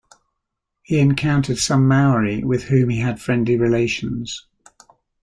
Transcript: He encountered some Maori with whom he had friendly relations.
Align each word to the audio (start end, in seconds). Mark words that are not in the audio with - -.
He 0.81 0.97
encountered 0.97 1.59
some 1.59 1.87
Maori 1.87 2.43
with 2.43 2.63
whom 2.63 2.89
he 2.89 3.01
had 3.01 3.21
friendly 3.21 3.55
relations. 3.55 4.47